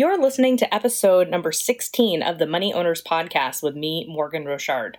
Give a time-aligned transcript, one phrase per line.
[0.00, 4.96] You're listening to episode number 16 of the Money Owners Podcast with me, Morgan Rochard.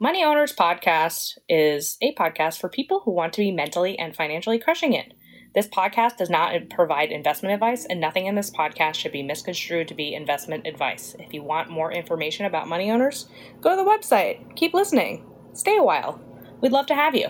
[0.00, 4.58] Money Owners Podcast is a podcast for people who want to be mentally and financially
[4.58, 5.12] crushing it.
[5.54, 9.86] This podcast does not provide investment advice, and nothing in this podcast should be misconstrued
[9.86, 11.14] to be investment advice.
[11.20, 13.28] If you want more information about money owners,
[13.60, 14.56] go to the website.
[14.56, 15.24] Keep listening.
[15.52, 16.20] Stay a while.
[16.60, 17.28] We'd love to have you.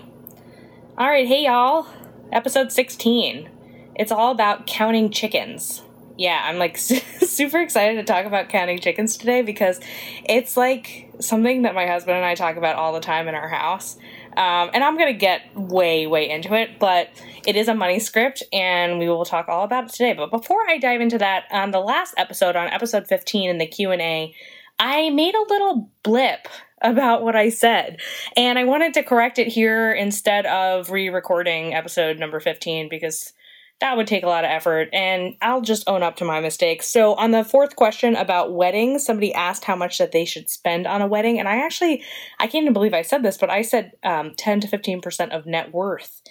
[0.96, 1.86] All right, hey y'all.
[2.32, 3.50] Episode 16.
[3.94, 5.83] It's all about counting chickens.
[6.16, 9.80] Yeah, I'm like super excited to talk about counting chickens today because
[10.24, 13.48] it's like something that my husband and I talk about all the time in our
[13.48, 13.96] house.
[14.36, 17.08] Um, and I'm going to get way, way into it, but
[17.46, 20.12] it is a money script and we will talk all about it today.
[20.12, 23.66] But before I dive into that, on the last episode, on episode 15 in the
[23.66, 24.34] Q&A,
[24.78, 26.48] I made a little blip
[26.82, 28.00] about what I said.
[28.36, 33.32] And I wanted to correct it here instead of re-recording episode number 15 because
[33.80, 36.88] that would take a lot of effort and I'll just own up to my mistakes.
[36.88, 40.86] So on the fourth question about weddings, somebody asked how much that they should spend
[40.86, 42.02] on a wedding and I actually
[42.38, 45.46] I can't even believe I said this, but I said um, 10 to 15% of
[45.46, 46.22] net worth.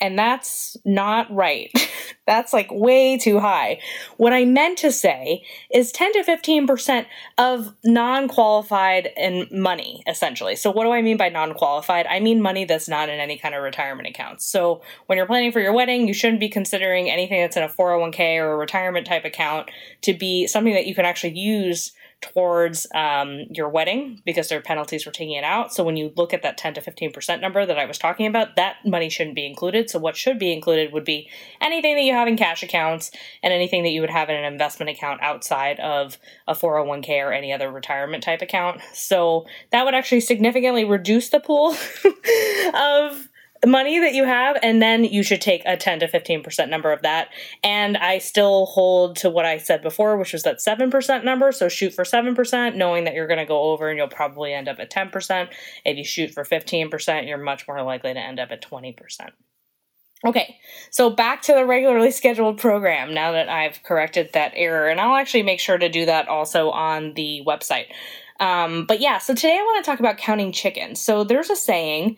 [0.00, 1.72] And that's not right.
[2.26, 3.80] that's like way too high.
[4.16, 10.54] What I meant to say is 10 to 15% of non qualified and money, essentially.
[10.54, 12.06] So, what do I mean by non qualified?
[12.06, 14.44] I mean money that's not in any kind of retirement accounts.
[14.44, 17.68] So, when you're planning for your wedding, you shouldn't be considering anything that's in a
[17.68, 19.70] 401k or a retirement type account
[20.02, 24.62] to be something that you can actually use towards um, your wedding because there are
[24.62, 25.72] penalties for taking it out.
[25.72, 28.56] So when you look at that 10 to 15% number that I was talking about,
[28.56, 29.88] that money shouldn't be included.
[29.88, 31.28] So what should be included would be
[31.60, 34.52] anything that you have in cash accounts and anything that you would have in an
[34.52, 38.80] investment account outside of a 401k or any other retirement type account.
[38.92, 41.76] So that would actually significantly reduce the pool
[42.74, 43.28] of
[43.66, 47.02] money that you have and then you should take a 10 to 15% number of
[47.02, 47.28] that.
[47.62, 51.52] And i still hold to what i said before which was that 7% number.
[51.52, 54.68] So shoot for 7% knowing that you're going to go over and you'll probably end
[54.68, 55.48] up at 10%
[55.84, 58.94] if you shoot for 15% you're much more likely to end up at 20%
[60.24, 60.58] Okay,
[60.90, 65.16] so back to the regularly scheduled program now that I've corrected that error, and I'll
[65.16, 67.86] actually make sure to do that also on the website.
[68.40, 71.00] Um, but yeah, so today I want to talk about counting chickens.
[71.00, 72.16] So there's a saying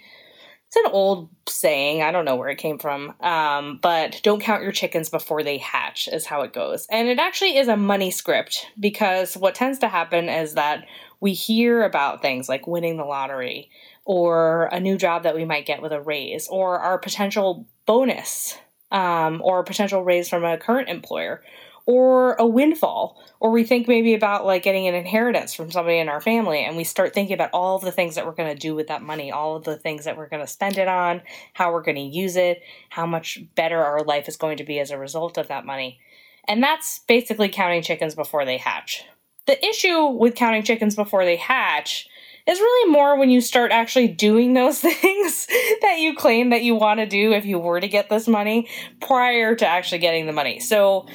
[0.71, 2.01] it's an old saying.
[2.01, 3.13] I don't know where it came from.
[3.19, 6.87] Um, but don't count your chickens before they hatch, is how it goes.
[6.93, 10.87] And it actually is a money script because what tends to happen is that
[11.19, 13.69] we hear about things like winning the lottery
[14.05, 18.57] or a new job that we might get with a raise or our potential bonus
[18.93, 21.43] um, or potential raise from a current employer
[21.87, 26.09] or a windfall or we think maybe about like getting an inheritance from somebody in
[26.09, 28.59] our family and we start thinking about all of the things that we're going to
[28.59, 31.21] do with that money all of the things that we're going to spend it on
[31.53, 34.79] how we're going to use it how much better our life is going to be
[34.79, 35.99] as a result of that money
[36.47, 39.05] and that's basically counting chickens before they hatch
[39.47, 42.09] the issue with counting chickens before they hatch
[42.47, 45.47] is really more when you start actually doing those things
[45.83, 48.69] that you claim that you want to do if you were to get this money
[49.01, 50.61] prior to actually getting the money.
[50.61, 51.07] So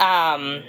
[0.00, 0.62] um,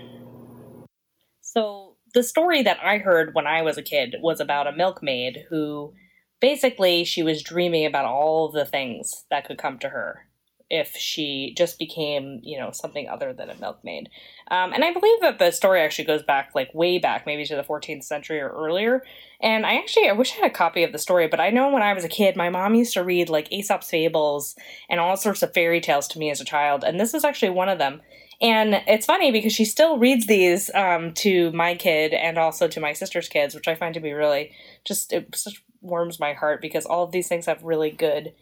[1.42, 5.46] so the story that I heard when I was a kid was about a milkmaid
[5.50, 5.94] who
[6.40, 10.26] basically she was dreaming about all the things that could come to her
[10.70, 14.08] if she just became, you know, something other than a milkmaid.
[14.52, 17.56] Um, and I believe that the story actually goes back, like, way back, maybe to
[17.56, 19.04] the 14th century or earlier.
[19.42, 21.72] And I actually, I wish I had a copy of the story, but I know
[21.72, 24.56] when I was a kid, my mom used to read, like, Aesop's Fables
[24.90, 26.84] and all sorts of fairy tales to me as a child.
[26.84, 28.02] And this is actually one of them.
[28.42, 32.80] And it's funny because she still reads these um, to my kid and also to
[32.80, 34.54] my sister's kids, which I find to be really
[34.86, 38.34] just, it just warms my heart because all of these things have really good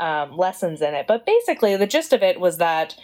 [0.00, 1.06] um, lessons in it.
[1.06, 2.96] But basically, the gist of it was that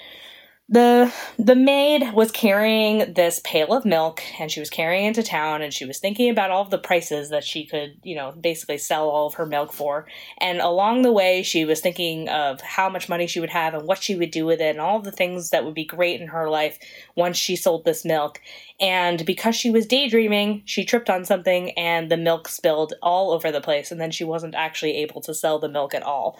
[0.71, 5.23] the the maid was carrying this pail of milk and she was carrying it to
[5.23, 8.33] town and she was thinking about all of the prices that she could you know
[8.41, 10.07] basically sell all of her milk for.
[10.39, 13.85] And along the way she was thinking of how much money she would have and
[13.85, 16.29] what she would do with it and all the things that would be great in
[16.29, 16.79] her life
[17.17, 18.41] once she sold this milk.
[18.79, 23.51] And because she was daydreaming she tripped on something and the milk spilled all over
[23.51, 26.39] the place and then she wasn't actually able to sell the milk at all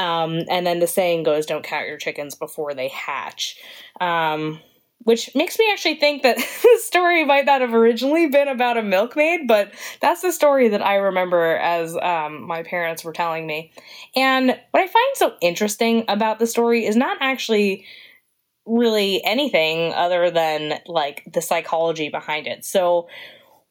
[0.00, 3.60] um, and then the saying goes, don't count your chickens before they hatch.
[4.00, 4.60] Um,
[5.02, 8.82] which makes me actually think that the story might not have originally been about a
[8.82, 13.72] milkmaid, but that's the story that I remember as um, my parents were telling me.
[14.16, 17.84] And what I find so interesting about the story is not actually
[18.64, 22.64] really anything other than like the psychology behind it.
[22.64, 23.08] So,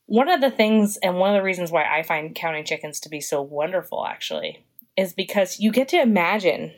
[0.06, 3.10] one of the things and one of the reasons why I find counting chickens to
[3.10, 4.66] be so wonderful actually
[5.00, 6.74] is because you get to imagine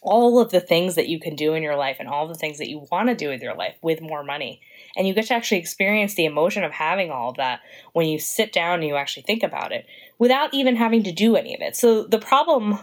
[0.00, 2.58] all of the things that you can do in your life and all the things
[2.58, 4.60] that you want to do with your life with more money.
[4.96, 7.60] And you get to actually experience the emotion of having all of that
[7.92, 9.86] when you sit down and you actually think about it
[10.18, 11.74] without even having to do any of it.
[11.74, 12.78] So the problem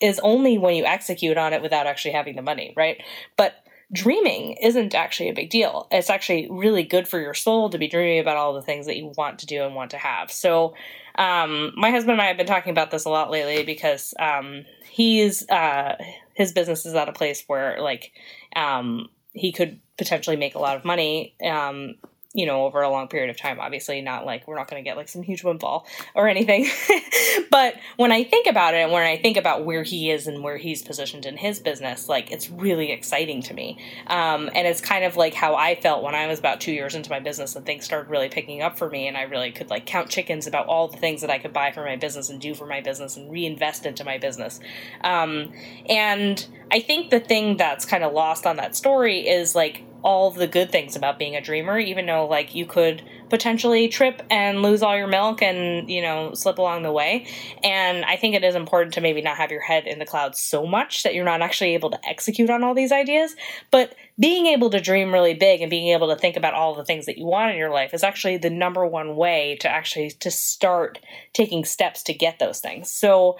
[0.00, 3.02] is only when you execute on it without actually having the money, right?
[3.36, 3.62] But
[3.92, 5.88] dreaming isn't actually a big deal.
[5.90, 8.96] It's actually really good for your soul to be dreaming about all the things that
[8.96, 10.30] you want to do and want to have.
[10.30, 10.74] So,
[11.20, 14.64] um, my husband and I have been talking about this a lot lately because um,
[14.88, 15.96] he's uh,
[16.32, 18.12] his business is at a place where like
[18.56, 21.96] um, he could potentially make a lot of money um,
[22.32, 23.58] you know, over a long period of time.
[23.58, 25.84] Obviously, not like we're not going to get like some huge windfall
[26.14, 26.68] or anything.
[27.50, 30.44] but when I think about it and when I think about where he is and
[30.44, 33.78] where he's positioned in his business, like it's really exciting to me.
[34.06, 36.94] Um, and it's kind of like how I felt when I was about two years
[36.94, 39.08] into my business and things started really picking up for me.
[39.08, 41.72] And I really could like count chickens about all the things that I could buy
[41.72, 44.60] for my business and do for my business and reinvest into my business.
[45.02, 45.52] Um,
[45.88, 50.30] and I think the thing that's kind of lost on that story is like all
[50.30, 54.62] the good things about being a dreamer, even though like you could potentially trip and
[54.62, 57.26] lose all your milk and you know slip along the way.
[57.62, 60.40] And I think it is important to maybe not have your head in the clouds
[60.40, 63.36] so much that you're not actually able to execute on all these ideas.
[63.70, 66.84] But being able to dream really big and being able to think about all the
[66.84, 70.10] things that you want in your life is actually the number one way to actually
[70.10, 70.98] to start
[71.32, 72.90] taking steps to get those things.
[72.90, 73.38] So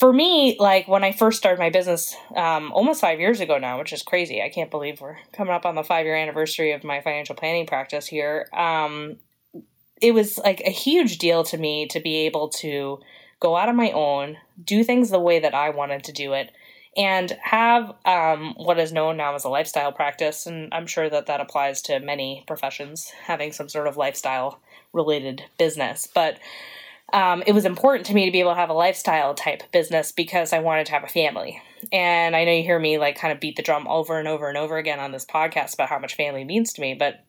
[0.00, 3.78] for me, like when I first started my business um, almost five years ago now,
[3.78, 4.42] which is crazy.
[4.42, 7.66] I can't believe we're coming up on the five year anniversary of my financial planning
[7.66, 8.48] practice here.
[8.54, 9.16] Um,
[10.00, 13.00] it was like a huge deal to me to be able to
[13.40, 16.50] go out on my own, do things the way that I wanted to do it,
[16.96, 20.46] and have um, what is known now as a lifestyle practice.
[20.46, 24.60] And I'm sure that that applies to many professions having some sort of lifestyle
[24.94, 26.08] related business.
[26.12, 26.38] But
[27.12, 30.12] um, it was important to me to be able to have a lifestyle type business
[30.12, 31.60] because I wanted to have a family.
[31.92, 34.48] And I know you hear me like kind of beat the drum over and over
[34.48, 37.24] and over again on this podcast about how much family means to me, but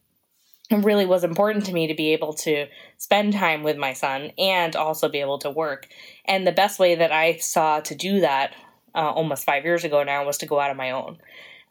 [0.70, 2.68] it really was important to me to be able to
[2.98, 5.88] spend time with my son and also be able to work.
[6.26, 8.54] And the best way that I saw to do that
[8.96, 11.18] uh, almost five years ago now was to go out on my own.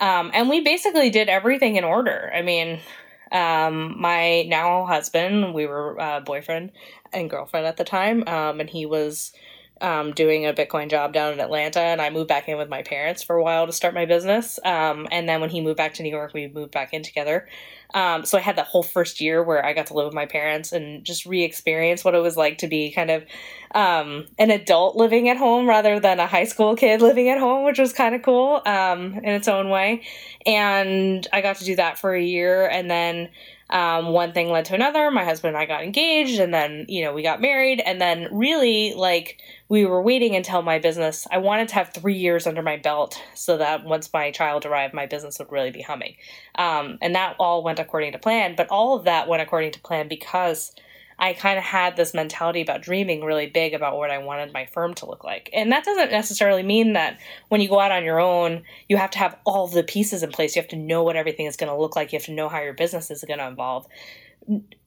[0.01, 2.33] Um, and we basically did everything in order.
[2.35, 2.81] I mean,
[3.33, 6.73] um, my now husband, we were uh, boyfriend
[7.13, 9.33] and girlfriend at the time, um, and he was
[9.81, 12.83] um, doing a Bitcoin job down in Atlanta, and I moved back in with my
[12.83, 14.59] parents for a while to start my business.
[14.65, 17.49] Um, and then when he moved back to New York, we moved back in together.
[17.95, 20.27] Um, so I had that whole first year where I got to live with my
[20.27, 23.25] parents and just re-experience what it was like to be kind of
[23.75, 27.65] um, an adult living at home rather than a high school kid living at home,
[27.65, 30.03] which was kind of cool um, in its own way.
[30.47, 33.29] And I got to do that for a year, and then
[33.71, 35.11] um, one thing led to another.
[35.11, 38.29] My husband and I got engaged, and then you know we got married, and then
[38.33, 41.27] really like we were waiting until my business.
[41.31, 44.93] I wanted to have three years under my belt so that once my child arrived,
[44.93, 46.17] my business would really be humming.
[46.57, 48.55] Um, and that all went according to plan.
[48.57, 50.75] But all of that went according to plan because
[51.21, 54.65] I kind of had this mentality about dreaming really big about what I wanted my
[54.65, 55.51] firm to look like.
[55.53, 59.11] And that doesn't necessarily mean that when you go out on your own, you have
[59.11, 60.57] to have all the pieces in place.
[60.57, 62.13] You have to know what everything is going to look like.
[62.13, 63.87] You have to know how your business is going to evolve.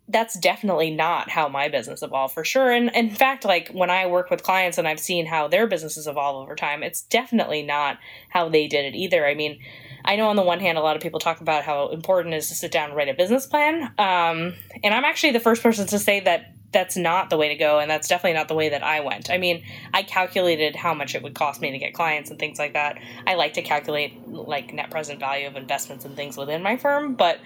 [0.07, 2.71] That's definitely not how my business evolved for sure.
[2.71, 6.07] And in fact, like when I work with clients and I've seen how their businesses
[6.07, 9.25] evolve over time, it's definitely not how they did it either.
[9.25, 9.59] I mean,
[10.05, 12.37] I know on the one hand, a lot of people talk about how important it
[12.37, 13.83] is to sit down and write a business plan.
[13.97, 17.55] Um, and I'm actually the first person to say that that's not the way to
[17.55, 19.29] go and that's definitely not the way that I went.
[19.29, 19.63] I mean,
[19.93, 22.99] I calculated how much it would cost me to get clients and things like that.
[23.25, 27.13] I like to calculate like net present value of investments and things within my firm,
[27.15, 27.39] but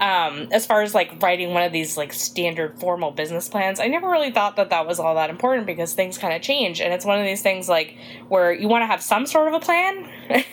[0.00, 3.88] um, as far as like writing one of these like standard formal business plans, I
[3.88, 6.92] never really thought that that was all that important because things kind of change and
[6.92, 7.96] it's one of these things like
[8.28, 10.08] where you want to have some sort of a plan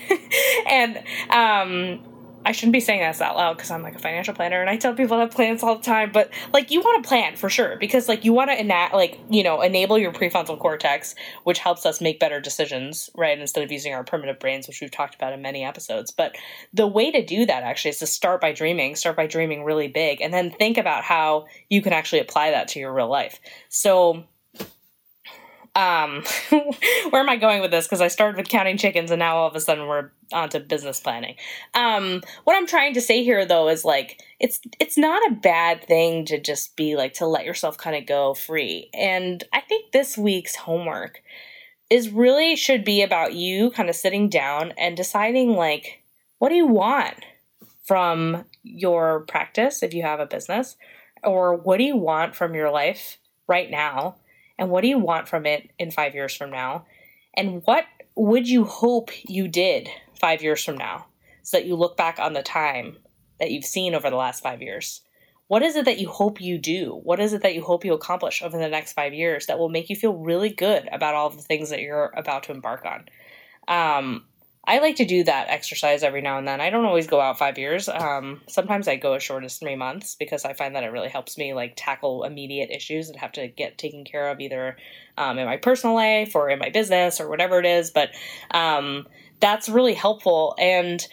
[0.68, 2.04] and um
[2.46, 4.78] I shouldn't be saying this out loud because I'm like a financial planner and I
[4.78, 7.76] tell people to plans all the time, but like you want to plan for sure
[7.78, 11.86] because like you want to enact like you know enable your prefrontal cortex, which helps
[11.86, 13.38] us make better decisions, right?
[13.38, 16.12] Instead of using our primitive brains, which we've talked about in many episodes.
[16.12, 16.36] But
[16.72, 19.88] the way to do that actually is to start by dreaming, start by dreaming really
[19.88, 23.40] big, and then think about how you can actually apply that to your real life.
[23.70, 24.26] So
[25.76, 26.24] um,
[27.10, 27.86] where am I going with this?
[27.86, 31.00] Because I started with counting chickens and now all of a sudden we're onto business
[31.00, 31.36] planning.
[31.74, 35.86] Um, what I'm trying to say here though is like it's it's not a bad
[35.86, 38.90] thing to just be like to let yourself kind of go free.
[38.94, 41.22] And I think this week's homework
[41.90, 46.02] is really should be about you kind of sitting down and deciding like
[46.40, 47.26] what do you want
[47.84, 50.78] from your practice if you have a business
[51.24, 53.18] or what do you want from your life
[53.48, 54.16] right now?
[54.58, 56.86] And what do you want from it in five years from now?
[57.36, 57.86] And what
[58.16, 61.08] would you hope you did five years from now
[61.44, 62.98] so that you look back on the time
[63.40, 65.02] that you've seen over the last five years?
[65.48, 67.00] What is it that you hope you do?
[67.04, 69.70] What is it that you hope you accomplish over the next five years that will
[69.70, 73.06] make you feel really good about all the things that you're about to embark on?
[73.68, 74.26] Um,
[74.68, 76.60] I like to do that exercise every now and then.
[76.60, 77.88] I don't always go out five years.
[77.88, 81.10] Um, sometimes I go as short as three months because I find that it really
[81.10, 84.78] helps me like tackle immediate issues that have to get taken care of either
[85.18, 87.92] um, in my personal life or in my business or whatever it is.
[87.92, 88.10] But
[88.52, 89.08] um,
[89.40, 91.06] that's really helpful and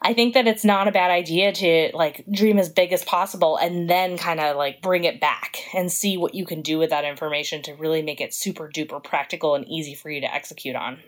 [0.00, 3.56] I think that it's not a bad idea to like dream as big as possible
[3.56, 6.90] and then kind of like bring it back and see what you can do with
[6.90, 10.76] that information to really make it super duper practical and easy for you to execute
[10.76, 10.98] on.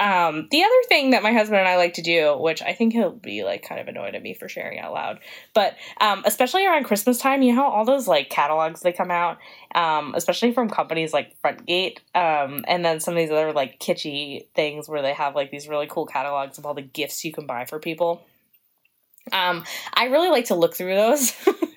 [0.00, 2.92] Um, the other thing that my husband and I like to do, which I think
[2.92, 5.20] he'll be like kind of annoyed at me for sharing out loud,
[5.54, 9.38] but um, especially around Christmas time, you know all those like catalogs they come out,
[9.74, 14.48] um, especially from companies like Frontgate, um, and then some of these other like kitschy
[14.56, 17.46] things where they have like these really cool catalogs of all the gifts you can
[17.46, 18.26] buy for people.
[19.32, 21.32] Um, I really like to look through those.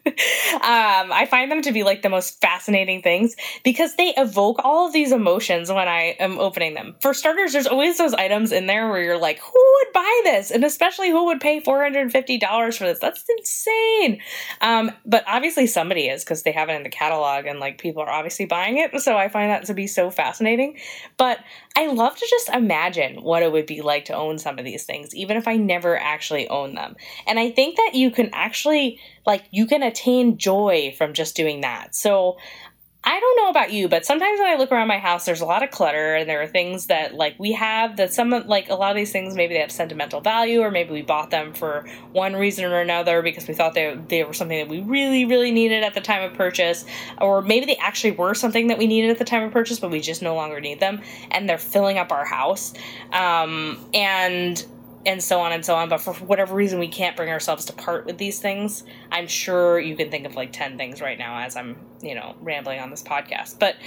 [0.53, 4.87] um, I find them to be like the most fascinating things because they evoke all
[4.87, 6.95] of these emotions when I am opening them.
[7.01, 10.51] For starters, there's always those items in there where you're like, who would buy this?
[10.51, 12.99] And especially who would pay $450 for this?
[12.99, 14.21] That's insane.
[14.61, 18.01] Um, but obviously somebody is because they have it in the catalog and like people
[18.01, 18.99] are obviously buying it.
[19.01, 20.77] So I find that to be so fascinating.
[21.17, 21.39] But
[21.75, 24.83] I love to just imagine what it would be like to own some of these
[24.83, 26.95] things, even if I never actually own them.
[27.27, 31.61] And I think that you can actually, like, you can attain joy from just doing
[31.61, 31.93] that.
[31.93, 32.37] So
[33.03, 35.45] I don't know about you, but sometimes when I look around my house, there's a
[35.45, 38.75] lot of clutter, and there are things that like we have that some like a
[38.75, 41.87] lot of these things maybe they have sentimental value, or maybe we bought them for
[42.11, 45.51] one reason or another because we thought they they were something that we really really
[45.51, 46.83] needed at the time of purchase,
[47.21, 49.89] or maybe they actually were something that we needed at the time of purchase, but
[49.89, 52.73] we just no longer need them, and they're filling up our house,
[53.13, 54.65] um, and
[55.07, 55.87] and so on and so on.
[55.87, 58.83] But for whatever reason, we can't bring ourselves to part with these things.
[59.09, 62.35] I'm sure you can think of like 10 things right now as I'm, you know,
[62.41, 63.57] rambling on this podcast.
[63.57, 63.77] But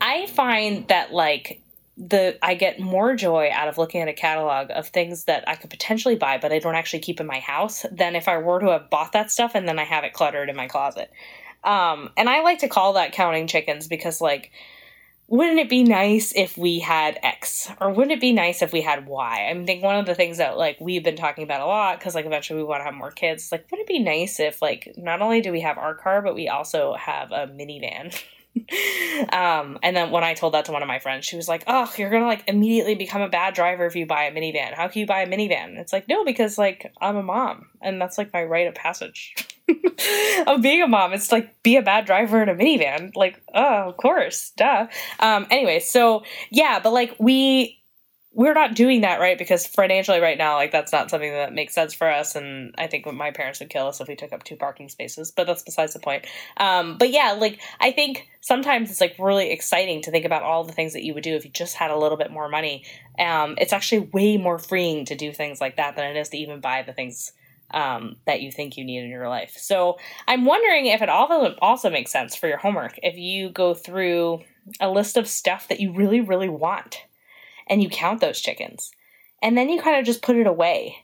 [0.00, 1.62] I find that like
[1.96, 5.54] the I get more joy out of looking at a catalog of things that I
[5.54, 8.60] could potentially buy, but I don't actually keep in my house than if I were
[8.60, 11.10] to have bought that stuff and then I have it cluttered in my closet.
[11.62, 14.50] Um, and I like to call that counting chickens because like
[15.28, 18.80] wouldn't it be nice if we had X or wouldn't it be nice if we
[18.80, 19.48] had Y?
[19.50, 22.14] I think one of the things that like we've been talking about a lot because
[22.14, 23.50] like eventually we want to have more kids.
[23.50, 26.34] Like, wouldn't it be nice if like not only do we have our car, but
[26.34, 28.16] we also have a minivan?
[29.32, 31.64] um, and then when I told that to one of my friends, she was like,
[31.66, 34.74] "Oh, you're gonna like immediately become a bad driver if you buy a minivan.
[34.74, 38.00] How can you buy a minivan?" It's like no, because like I'm a mom, and
[38.00, 39.34] that's like my rite of passage
[40.46, 41.12] of being a mom.
[41.12, 43.14] It's like be a bad driver in a minivan.
[43.14, 44.86] Like, oh, of course, duh.
[45.20, 47.75] Um, anyway, so yeah, but like we
[48.36, 49.38] we're not doing that right?
[49.38, 52.36] Because financially right now like that's not something that makes sense for us.
[52.36, 55.32] And i think my parents would kill us if we took up two parking spaces
[55.32, 56.26] but that's besides the point.
[56.58, 60.64] Um, but yeah like i think sometimes it's like really exciting to think about all
[60.64, 62.84] the things that you would do if you just had a little bit more money.
[63.18, 66.36] Um, it's actually way more freeing to do things like that than it is to
[66.36, 67.32] even buy the things
[67.72, 69.54] um, that you think you need in your life.
[69.56, 69.96] So
[70.28, 74.42] i'm wondering if it also also makes sense for your homework if you go through
[74.78, 77.02] a list of stuff that you really really want
[77.68, 78.90] and you count those chickens.
[79.42, 80.96] And then you kind of just put it away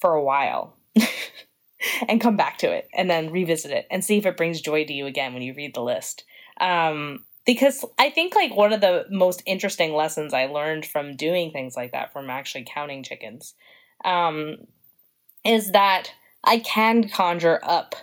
[0.00, 0.76] for a while
[2.08, 4.84] and come back to it and then revisit it and see if it brings joy
[4.84, 6.24] to you again when you read the list.
[6.60, 11.50] Um, because I think like one of the most interesting lessons I learned from doing
[11.50, 13.54] things like that, from actually counting chickens,
[14.04, 14.66] um,
[15.44, 16.12] is that
[16.44, 17.94] I can conjure up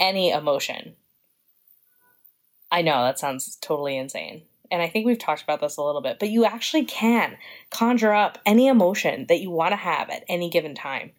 [0.00, 0.96] any emotion.
[2.72, 6.00] I know that sounds totally insane and I think we've talked about this a little
[6.00, 7.36] bit, but you actually can
[7.70, 11.12] conjure up any emotion that you want to have at any given time.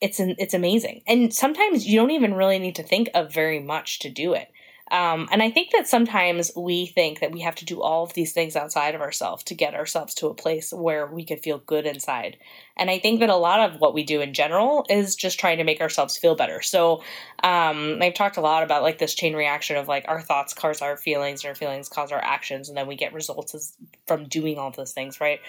[0.00, 1.02] It's an, it's amazing.
[1.06, 4.48] And sometimes you don't even really need to think of very much to do it.
[4.90, 8.14] Um, and I think that sometimes we think that we have to do all of
[8.14, 11.58] these things outside of ourselves to get ourselves to a place where we could feel
[11.58, 12.36] good inside.
[12.76, 15.58] And I think that a lot of what we do in general is just trying
[15.58, 16.62] to make ourselves feel better.
[16.62, 17.02] So
[17.42, 20.80] um, I've talked a lot about like this chain reaction of like our thoughts cause
[20.80, 23.76] our feelings, and our feelings cause our actions, and then we get results
[24.06, 25.40] from doing all those things, right?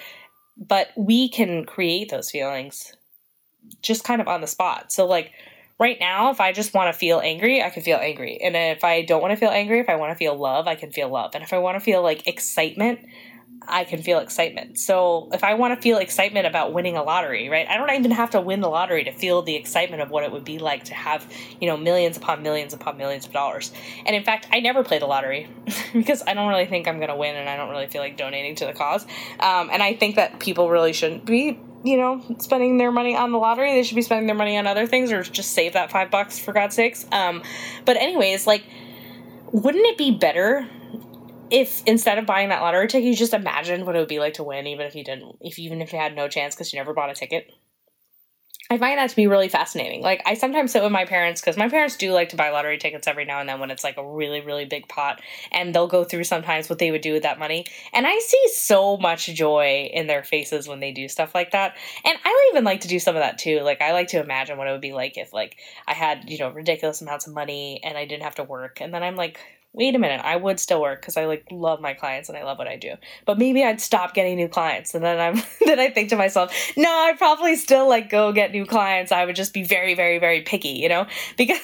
[0.57, 2.95] But we can create those feelings
[3.81, 4.91] just kind of on the spot.
[4.91, 5.31] So like
[5.79, 8.39] right now, if I just want to feel angry, I can feel angry.
[8.41, 10.75] And if I don't want to feel angry, if I want to feel love, I
[10.75, 11.31] can feel love.
[11.35, 12.99] And if I want to feel like excitement,
[13.69, 14.79] I can feel excitement.
[14.79, 17.67] So if I want to feel excitement about winning a lottery, right?
[17.67, 20.31] I don't even have to win the lottery to feel the excitement of what it
[20.31, 21.29] would be like to have,
[21.59, 23.71] you know, millions upon millions upon millions of dollars.
[24.05, 25.49] And in fact, I never play the lottery
[25.93, 28.15] because I don't really think I'm going to win and I don't really feel like
[28.15, 29.03] donating to the cause.
[29.39, 33.31] Um, and I think that people really shouldn't be you know, spending their money on
[33.31, 33.73] the lottery.
[33.73, 36.39] They should be spending their money on other things or just save that five bucks
[36.39, 37.05] for God's sakes.
[37.11, 37.43] Um,
[37.85, 38.63] but anyways, like,
[39.51, 40.67] wouldn't it be better
[41.49, 44.33] if instead of buying that lottery ticket, you just imagined what it would be like
[44.35, 46.79] to win, even if you didn't, if even if you had no chance because you
[46.79, 47.49] never bought a ticket.
[48.69, 50.01] I find that to be really fascinating.
[50.01, 52.77] Like I sometimes sit with my parents because my parents do like to buy lottery
[52.77, 55.21] tickets every now and then when it's like a really really big pot,
[55.53, 58.43] and they'll go through sometimes what they would do with that money, and I see
[58.53, 61.77] so much joy in their faces when they do stuff like that.
[62.03, 63.61] And I even like to do some of that too.
[63.61, 65.57] Like I like to imagine what it would be like if like
[65.87, 68.93] I had you know ridiculous amounts of money and I didn't have to work, and
[68.93, 69.39] then I'm like
[69.77, 72.43] wait a minute, I would still work because I like love my clients and I
[72.43, 72.95] love what I do.
[73.25, 76.53] But maybe I'd stop getting new clients, and then I'm then I think to myself,
[76.75, 79.11] no, I'd probably still like go get new clients.
[79.11, 81.05] I would just be very, very, very picky, you know,
[81.37, 81.59] because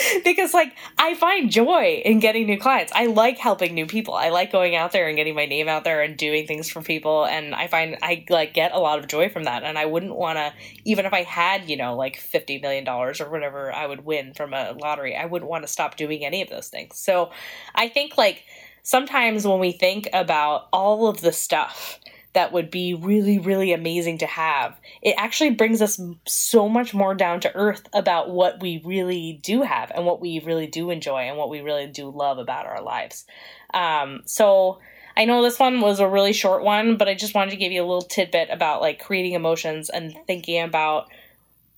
[0.24, 2.92] because like I find joy in getting new clients.
[2.94, 4.14] I like helping new people.
[4.14, 6.82] I like going out there and getting my name out there and doing things for
[6.82, 9.62] people, and I find I like get a lot of joy from that.
[9.62, 10.52] And I wouldn't want to,
[10.84, 14.34] even if I had you know like fifty million dollars or whatever I would win
[14.34, 16.98] from a lottery, I wouldn't want to stop doing any of those things.
[16.98, 17.30] So
[17.74, 18.44] I think like
[18.82, 21.98] sometimes when we think about all of the stuff
[22.34, 27.14] that would be really, really amazing to have, it actually brings us so much more
[27.14, 31.22] down to earth about what we really do have and what we really do enjoy
[31.22, 33.26] and what we really do love about our lives.
[33.74, 34.80] Um, so
[35.16, 37.72] I know this one was a really short one, but I just wanted to give
[37.72, 41.08] you a little tidbit about like creating emotions and thinking about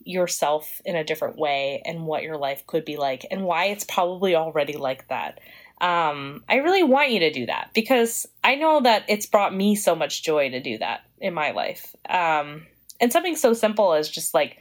[0.04, 3.84] yourself in a different way and what your life could be like and why it's
[3.84, 5.40] probably already like that
[5.80, 9.74] um, I really want you to do that because I know that it's brought me
[9.74, 11.94] so much joy to do that in my life.
[12.08, 12.66] Um,
[13.00, 14.58] and something so simple as just like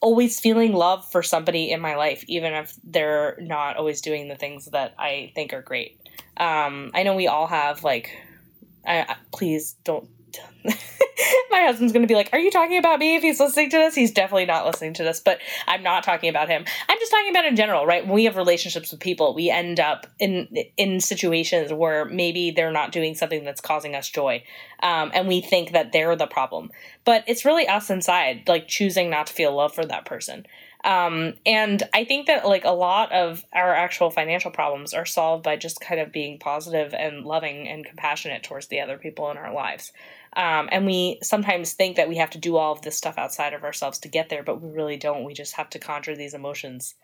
[0.00, 4.34] always feeling love for somebody in my life, even if they're not always doing the
[4.34, 6.00] things that I think are great.
[6.36, 8.16] Um, I know we all have like,
[8.86, 10.08] I, please don't
[11.50, 13.76] my husband's going to be like, Are you talking about me if he's listening to
[13.76, 13.94] this?
[13.94, 16.64] He's definitely not listening to this, but I'm not talking about him.
[16.88, 18.04] I'm just talking about in general, right?
[18.04, 22.72] When we have relationships with people, we end up in in situations where maybe they're
[22.72, 24.42] not doing something that's causing us joy.
[24.82, 26.70] Um, and we think that they're the problem.
[27.04, 30.46] But it's really us inside, like choosing not to feel love for that person.
[30.84, 35.44] Um, and I think that like a lot of our actual financial problems are solved
[35.44, 39.36] by just kind of being positive and loving and compassionate towards the other people in
[39.36, 39.92] our lives.
[40.34, 43.52] Um, and we sometimes think that we have to do all of this stuff outside
[43.52, 45.24] of ourselves to get there, but we really don't.
[45.24, 46.94] We just have to conjure these emotions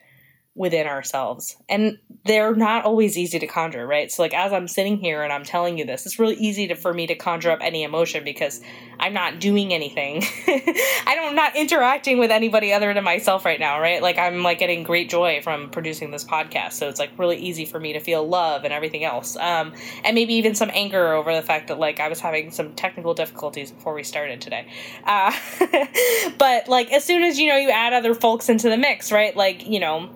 [0.54, 1.56] within ourselves.
[1.68, 4.10] And they're not always easy to conjure, right?
[4.10, 6.74] So like as I'm sitting here and I'm telling you this, it's really easy to,
[6.74, 8.60] for me to conjure up any emotion because
[9.00, 10.22] I'm not doing anything.
[10.46, 14.02] I don't, I'm not interacting with anybody other than myself right now, right?
[14.02, 16.72] Like I'm like getting great joy from producing this podcast.
[16.72, 19.36] So it's like really easy for me to feel love and everything else.
[19.36, 19.72] Um,
[20.04, 23.14] and maybe even some anger over the fact that like I was having some technical
[23.14, 24.66] difficulties before we started today.
[25.04, 25.32] Uh,
[26.38, 29.36] but like as soon as you know you add other folks into the mix, right?
[29.36, 30.10] Like, you know,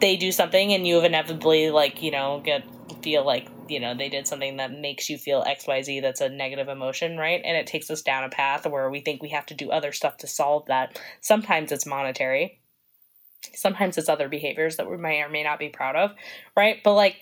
[0.00, 2.64] they do something and you inevitably like you know get
[3.02, 6.68] feel like you know they did something that makes you feel xyz that's a negative
[6.68, 7.40] emotion right?
[7.44, 9.92] And it takes us down a path where we think we have to do other
[9.92, 11.00] stuff to solve that.
[11.20, 12.60] Sometimes it's monetary.
[13.54, 16.12] Sometimes it's other behaviors that we may or may not be proud of
[16.56, 16.80] right?
[16.82, 17.16] But like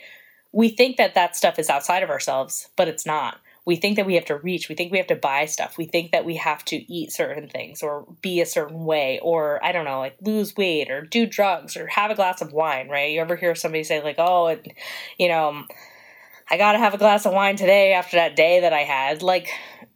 [0.52, 3.38] we think that that stuff is outside of ourselves but it's not.
[3.64, 4.68] We think that we have to reach.
[4.68, 5.78] We think we have to buy stuff.
[5.78, 9.64] We think that we have to eat certain things or be a certain way or
[9.64, 12.88] i don't know like lose weight or do drugs or have a glass of wine
[12.88, 13.12] right?
[13.12, 14.72] You ever hear somebody say like oh it,
[15.18, 15.68] you know um,
[16.50, 19.48] i gotta have a glass of wine today after that day that i had like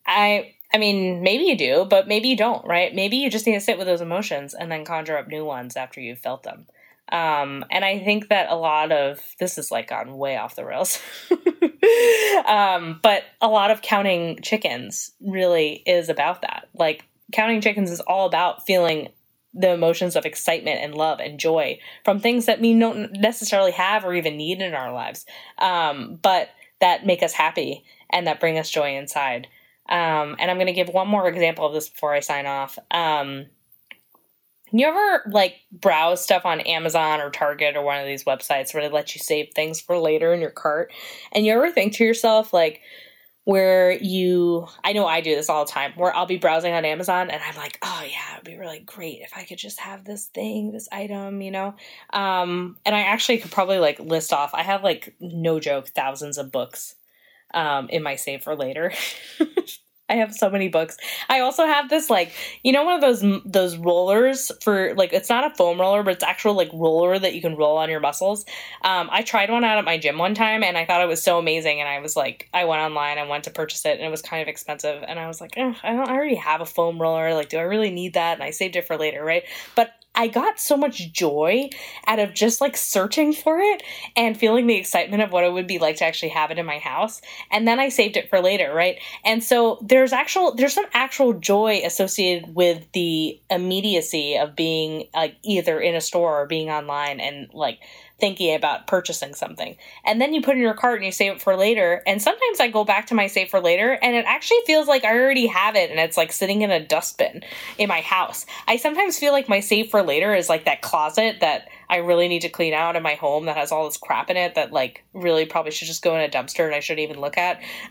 [0.07, 2.95] i I mean, maybe you do, but maybe you don't, right?
[2.95, 5.77] Maybe you just need to sit with those emotions and then conjure up new ones
[5.77, 6.67] after you've felt them.
[7.11, 10.65] Um, and I think that a lot of this is like gone way off the
[10.65, 11.01] rails.
[12.47, 16.69] um, but a lot of counting chickens really is about that.
[16.75, 19.09] Like counting chickens is all about feeling
[19.59, 24.05] the emotions of excitement and love and joy from things that we don't necessarily have
[24.05, 25.25] or even need in our lives,
[25.59, 29.47] um, but that make us happy and that bring us joy inside.
[29.89, 32.79] Um, and I'm going to give one more example of this before I sign off.
[32.91, 33.47] Um,
[34.73, 38.83] you ever like browse stuff on Amazon or Target or one of these websites where
[38.83, 40.93] they let you save things for later in your cart?
[41.33, 42.81] And you ever think to yourself, like,
[43.47, 46.85] where you, I know I do this all the time, where I'll be browsing on
[46.85, 50.05] Amazon and I'm like, oh yeah, it'd be really great if I could just have
[50.05, 51.77] this thing, this item, you know?
[52.13, 56.39] Um, and I actually could probably like list off, I have like, no joke, thousands
[56.39, 56.97] of books
[57.55, 58.93] um, in my save for later.
[60.09, 60.97] I have so many books.
[61.29, 65.29] I also have this like you know one of those those rollers for like it's
[65.29, 68.01] not a foam roller but it's actual like roller that you can roll on your
[68.01, 68.45] muscles.
[68.83, 71.23] Um, I tried one out at my gym one time and I thought it was
[71.23, 74.03] so amazing and I was like I went online I went to purchase it and
[74.03, 76.67] it was kind of expensive and I was like I don't I already have a
[76.67, 79.45] foam roller like do I really need that and I saved it for later right
[79.75, 81.69] but I got so much joy
[82.07, 83.83] out of just like searching for it
[84.17, 86.65] and feeling the excitement of what it would be like to actually have it in
[86.65, 87.21] my house.
[87.51, 88.99] And then I saved it for later, right?
[89.25, 95.37] And so there's actual there's some actual joy associated with the immediacy of being like
[95.43, 97.81] either in a store or being online and like
[98.19, 99.77] thinking about purchasing something.
[100.05, 102.03] And then you put in your cart and you save it for later.
[102.07, 105.05] And sometimes I go back to my save for later and it actually feels like
[105.05, 107.43] I already have it and it's like sitting in a dustbin
[107.77, 108.47] in my house.
[108.67, 112.29] I sometimes feel like my save for later is like that closet that I really
[112.29, 114.73] need to clean out in my home that has all this crap in it that
[114.73, 117.61] like really probably should just go in a dumpster and I shouldn't even look at.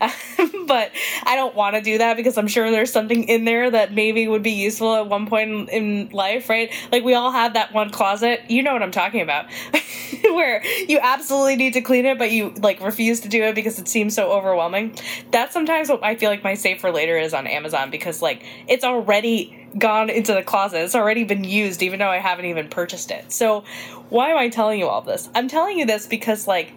[0.66, 0.90] but
[1.24, 4.28] I don't want to do that because I'm sure there's something in there that maybe
[4.28, 6.72] would be useful at one point in, life, right?
[6.92, 8.42] Like we all have that one closet.
[8.48, 9.46] You know what I'm talking about.
[10.22, 13.78] where you absolutely need to clean it but you like refuse to do it because
[13.78, 14.96] it seems so overwhelming.
[15.30, 18.44] That's sometimes what I feel like my safe for later is on Amazon because like
[18.68, 20.82] it's already gone into the closet.
[20.82, 23.32] It's already been used, even though I haven't even purchased it.
[23.32, 23.64] So,
[24.08, 25.28] why am I telling you all this?
[25.34, 26.72] I'm telling you this because, like,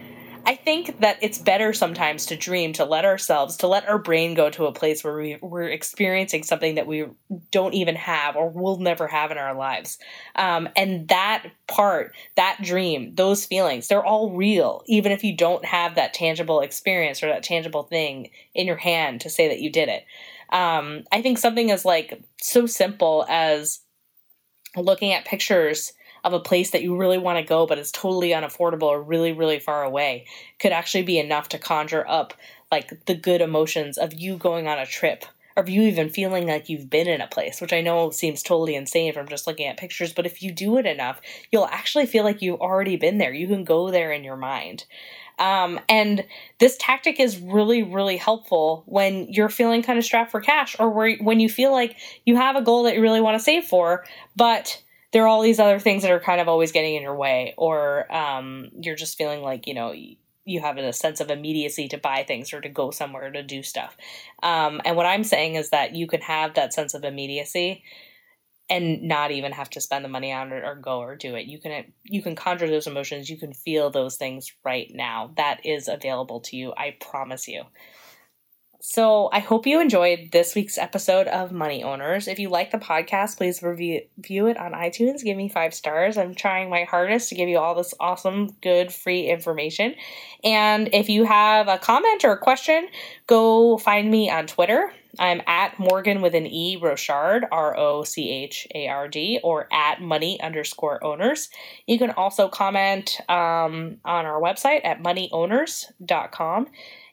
[0.45, 4.33] I think that it's better sometimes to dream, to let ourselves, to let our brain
[4.33, 7.05] go to a place where we, we're experiencing something that we
[7.51, 9.99] don't even have or will never have in our lives.
[10.35, 15.65] Um, and that part, that dream, those feelings, they're all real, even if you don't
[15.65, 19.71] have that tangible experience or that tangible thing in your hand to say that you
[19.71, 20.05] did it.
[20.51, 23.81] Um, I think something as like so simple as
[24.75, 28.29] looking at pictures of a place that you really want to go but it's totally
[28.29, 30.25] unaffordable or really really far away
[30.59, 32.33] could actually be enough to conjure up
[32.71, 36.69] like the good emotions of you going on a trip or you even feeling like
[36.69, 39.77] you've been in a place which i know seems totally insane from just looking at
[39.77, 43.33] pictures but if you do it enough you'll actually feel like you've already been there.
[43.33, 44.85] You can go there in your mind
[45.39, 46.25] um, and
[46.59, 50.89] this tactic is really, really helpful when you're feeling kind of strapped for cash or
[50.89, 53.63] where, when you feel like you have a goal that you really want to save
[53.65, 57.01] for, but there are all these other things that are kind of always getting in
[57.01, 59.93] your way, or um, you're just feeling like, you know,
[60.45, 63.63] you have a sense of immediacy to buy things or to go somewhere to do
[63.63, 63.95] stuff.
[64.43, 67.83] Um, and what I'm saying is that you can have that sense of immediacy
[68.69, 71.47] and not even have to spend the money on it or go or do it.
[71.47, 75.31] You can you can conjure those emotions, you can feel those things right now.
[75.37, 77.63] That is available to you, I promise you.
[78.81, 82.29] So, I hope you enjoyed this week's episode of Money Owners.
[82.29, 84.07] If you like the podcast, please review,
[84.47, 85.21] it on iTunes.
[85.21, 86.17] Give me five stars.
[86.17, 89.95] I'm trying my hardest to give you all this awesome, good, free information.
[90.45, 92.87] And if you have a comment or a question,
[93.27, 94.93] go find me on Twitter.
[95.17, 99.67] I'm at Morgan with an E Rochard, R O C H A R D, or
[99.71, 101.49] at money underscore owners.
[101.87, 106.67] You can also comment um, on our website at moneyowners.com.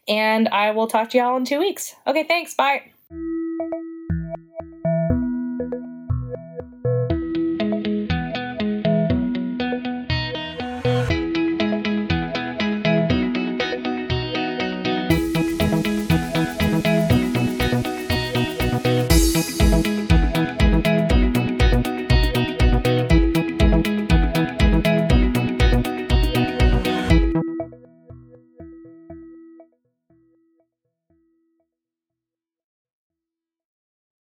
[0.09, 1.95] And I will talk to y'all in two weeks.
[2.07, 2.55] Okay, thanks.
[2.55, 2.93] Bye.